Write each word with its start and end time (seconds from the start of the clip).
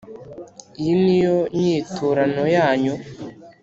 Iyo 0.81 0.93
ni 1.03 1.17
yo 1.25 1.35
nyiturano 1.61 2.43
yanyu 2.55 2.95